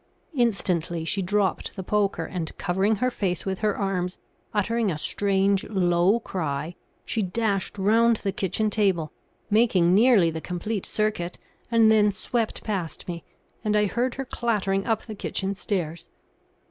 Instantly 0.33 1.05
she 1.05 1.21
dropped 1.21 1.75
the 1.75 1.83
poker, 1.83 2.25
and 2.25 2.57
covering 2.57 2.95
her 2.95 3.11
face 3.11 3.45
with 3.45 3.59
her 3.59 3.77
arms, 3.77 4.17
uttering 4.51 4.89
a 4.89 4.97
strange, 4.97 5.63
low 5.65 6.19
cry, 6.19 6.73
she 7.05 7.21
dashed 7.21 7.77
round 7.77 8.15
the 8.15 8.31
kitchen 8.31 8.71
table, 8.71 9.11
making 9.51 9.93
nearly 9.93 10.31
the 10.31 10.41
complete 10.41 10.87
circuit, 10.87 11.37
and 11.69 11.91
then 11.91 12.11
swept 12.11 12.63
past 12.63 13.07
me, 13.07 13.23
and 13.63 13.75
I 13.77 13.85
heard 13.85 14.15
her 14.15 14.25
clattering 14.25 14.87
up 14.87 15.03
the 15.03 15.13
kitchen 15.13 15.53
stairs. 15.53 16.07